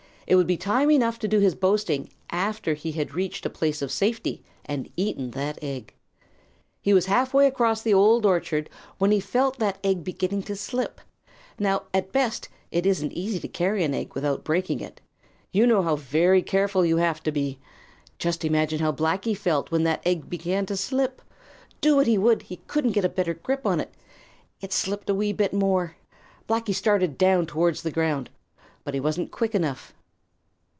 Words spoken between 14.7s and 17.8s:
it. You know how very careful you have to be.